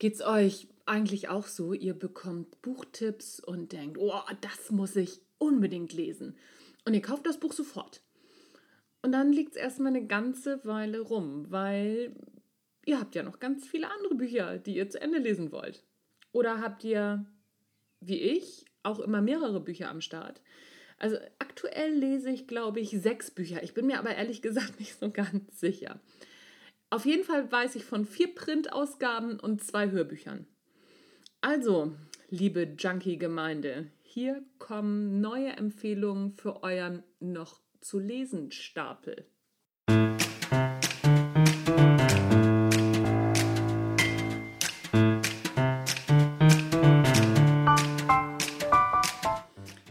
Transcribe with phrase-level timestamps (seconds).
[0.00, 1.74] Geht's euch eigentlich auch so?
[1.74, 6.36] Ihr bekommt Buchtipps und denkt, oh, das muss ich unbedingt lesen.
[6.86, 8.00] Und ihr kauft das Buch sofort.
[9.02, 12.16] Und dann liegt es erstmal eine ganze Weile rum, weil
[12.86, 15.84] ihr habt ja noch ganz viele andere Bücher, die ihr zu Ende lesen wollt.
[16.32, 17.26] Oder habt ihr,
[18.00, 20.40] wie ich, auch immer mehrere Bücher am Start?
[20.98, 23.62] Also aktuell lese ich, glaube ich, sechs Bücher.
[23.62, 26.00] Ich bin mir aber ehrlich gesagt nicht so ganz sicher.
[26.92, 30.48] Auf jeden Fall weiß ich von vier Printausgaben und zwei Hörbüchern.
[31.40, 31.92] Also,
[32.30, 39.24] liebe Junkie-Gemeinde, hier kommen neue Empfehlungen für euren noch zu lesen Stapel.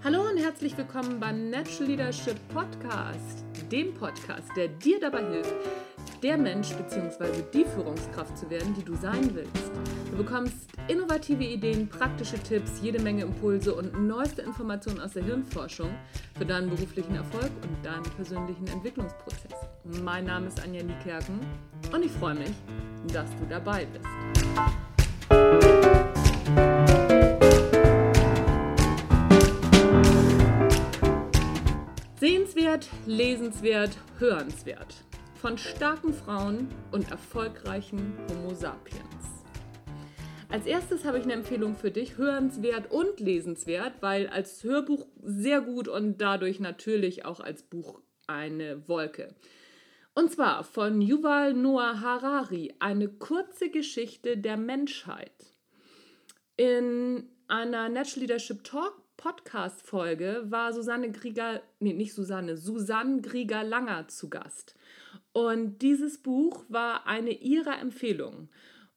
[0.03, 5.55] Hallo und herzlich willkommen beim Natural Leadership Podcast, dem Podcast, der dir dabei hilft,
[6.21, 7.43] der Mensch bzw.
[7.53, 9.71] die Führungskraft zu werden, die du sein willst.
[10.11, 15.89] Du bekommst innovative Ideen, praktische Tipps, jede Menge Impulse und neueste Informationen aus der Hirnforschung
[16.37, 19.53] für deinen beruflichen Erfolg und deinen persönlichen Entwicklungsprozess.
[20.03, 21.39] Mein Name ist Anja Niekerken
[21.93, 22.51] und ich freue mich,
[23.13, 24.05] dass du dabei bist.
[32.19, 35.08] Sehenswert, lesenswert, hörenswert
[35.39, 38.99] von starken Frauen und erfolgreichen Homo sapiens.
[40.49, 45.61] Als erstes habe ich eine Empfehlung für dich, hörenswert und lesenswert, weil als Hörbuch sehr
[45.61, 49.33] gut und dadurch natürlich auch als Buch eine Wolke.
[50.13, 55.53] Und zwar von Yuval Noah Harari, eine kurze Geschichte der Menschheit.
[56.57, 63.63] In einer Natural Leadership Talk Podcast Folge war Susanne Grieger, nee, nicht Susanne, Susanne Grieger
[63.63, 64.75] Langer zu Gast.
[65.39, 68.49] Und dieses Buch war eine ihrer Empfehlungen.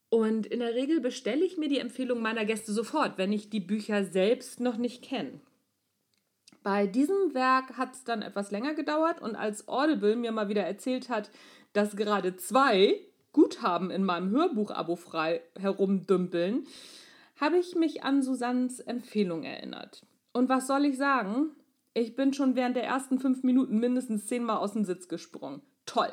[0.09, 3.61] Und in der Regel bestelle ich mir die Empfehlung meiner Gäste sofort, wenn ich die
[3.61, 5.39] Bücher selbst noch nicht kenne.
[6.65, 10.65] Bei diesem Werk hat es dann etwas länger gedauert und als Audible mir mal wieder
[10.65, 11.31] erzählt hat,
[11.75, 12.99] dass gerade zwei
[13.31, 16.67] Guthaben in meinem Hörbuch-Abo frei herumdümpeln,
[17.37, 20.05] habe ich mich an Susannes Empfehlung erinnert.
[20.33, 21.53] Und was soll ich sagen?
[21.95, 26.13] Ich bin schon während der ersten fünf Minuten mindestens zehnmal aus dem Sitz gesprungen toll.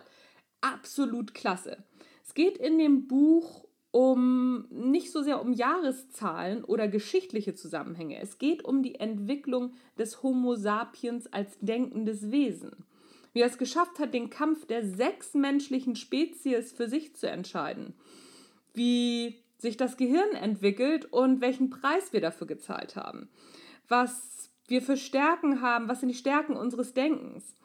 [0.61, 1.83] Absolut klasse.
[2.25, 8.19] Es geht in dem Buch um nicht so sehr um Jahreszahlen oder geschichtliche Zusammenhänge.
[8.19, 12.85] Es geht um die Entwicklung des Homo sapiens als denkendes Wesen.
[13.33, 17.93] Wie er es geschafft hat, den Kampf der sechs menschlichen Spezies für sich zu entscheiden.
[18.73, 23.29] Wie sich das Gehirn entwickelt und welchen Preis wir dafür gezahlt haben.
[23.87, 27.55] Was wir für Stärken haben, was sind die Stärken unseres Denkens.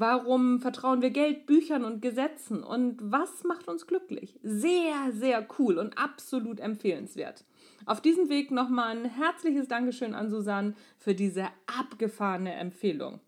[0.00, 2.62] Warum vertrauen wir Geld, Büchern und Gesetzen?
[2.62, 4.38] Und was macht uns glücklich?
[4.44, 7.44] Sehr, sehr cool und absolut empfehlenswert.
[7.84, 13.18] Auf diesem Weg nochmal ein herzliches Dankeschön an Susanne für diese abgefahrene Empfehlung.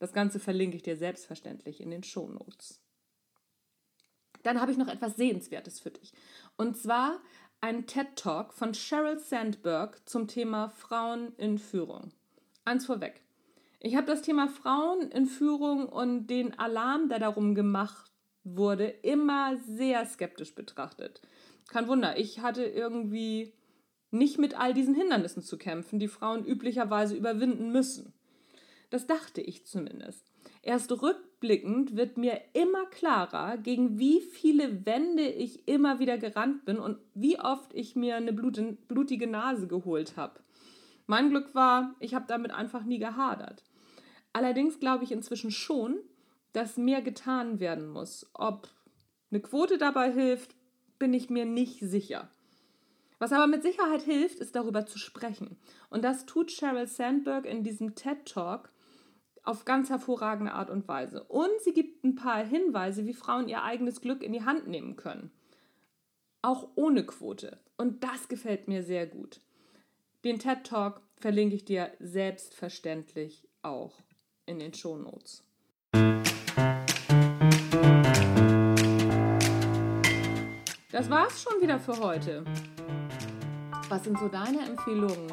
[0.00, 2.82] Das Ganze verlinke ich dir selbstverständlich in den Shownotes.
[4.42, 6.12] Dann habe ich noch etwas Sehenswertes für dich.
[6.58, 7.20] Und zwar
[7.62, 12.12] ein TED Talk von Sheryl Sandberg zum Thema Frauen in Führung.
[12.66, 13.22] Eins vorweg.
[13.80, 18.10] Ich habe das Thema Frauen in Führung und den Alarm, der darum gemacht
[18.42, 21.20] wurde, immer sehr skeptisch betrachtet.
[21.68, 23.54] Kein Wunder, ich hatte irgendwie
[24.10, 28.14] nicht mit all diesen Hindernissen zu kämpfen, die Frauen üblicherweise überwinden müssen.
[28.90, 30.24] Das dachte ich zumindest.
[30.62, 36.78] Erst rückblickend wird mir immer klarer, gegen wie viele Wände ich immer wieder gerannt bin
[36.78, 40.40] und wie oft ich mir eine blutige Nase geholt habe.
[41.06, 43.62] Mein Glück war, ich habe damit einfach nie gehadert.
[44.38, 45.98] Allerdings glaube ich inzwischen schon,
[46.52, 48.24] dass mehr getan werden muss.
[48.34, 48.68] Ob
[49.32, 50.54] eine Quote dabei hilft,
[51.00, 52.30] bin ich mir nicht sicher.
[53.18, 55.58] Was aber mit Sicherheit hilft, ist darüber zu sprechen.
[55.90, 58.70] Und das tut Sheryl Sandberg in diesem TED Talk
[59.42, 61.24] auf ganz hervorragende Art und Weise.
[61.24, 64.94] Und sie gibt ein paar Hinweise, wie Frauen ihr eigenes Glück in die Hand nehmen
[64.94, 65.32] können.
[66.42, 67.58] Auch ohne Quote.
[67.76, 69.40] Und das gefällt mir sehr gut.
[70.22, 73.96] Den TED Talk verlinke ich dir selbstverständlich auch
[74.48, 75.42] in den Shownotes.
[80.90, 82.44] Das war's schon wieder für heute.
[83.88, 85.32] Was sind so deine Empfehlungen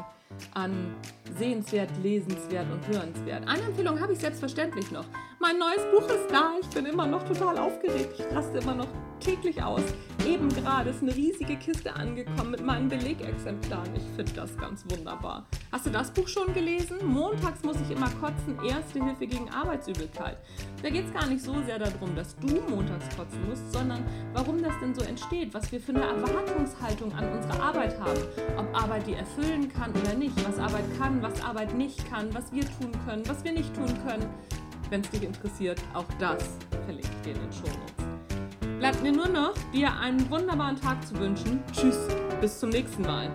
[0.54, 0.94] an
[1.36, 3.48] sehenswert, lesenswert und hörenswert?
[3.48, 5.06] Eine Empfehlung habe ich selbstverständlich noch.
[5.40, 6.52] Mein neues Buch ist da.
[6.60, 8.14] Ich bin immer noch total aufgeregt.
[8.18, 8.88] Ich raste immer noch
[9.20, 9.82] täglich aus.
[10.26, 13.94] Eben gerade ist eine riesige Kiste angekommen mit meinen Belegexemplaren.
[13.94, 15.46] Ich finde das ganz wunderbar.
[15.70, 16.98] Hast du das Buch schon gelesen?
[17.06, 20.38] Montags muss ich immer kotzen, Erste Hilfe gegen Arbeitsübelkeit.
[20.82, 24.62] Da geht es gar nicht so sehr darum, dass du montags kotzen musst, sondern warum
[24.62, 28.20] das denn so entsteht, was wir für eine Erwartungshaltung an unsere Arbeit haben.
[28.56, 32.52] Ob Arbeit die erfüllen kann oder nicht, was Arbeit kann, was Arbeit nicht kann, was
[32.52, 34.28] wir tun können, was wir nicht tun können.
[34.90, 36.44] Wenn es dich interessiert, auch das
[36.84, 38.05] verlinke ich dir in den Shownotes.
[38.78, 41.62] Bleibt mir nur noch, dir einen wunderbaren Tag zu wünschen.
[41.72, 41.96] Tschüss,
[42.40, 43.30] bis zum nächsten Mal.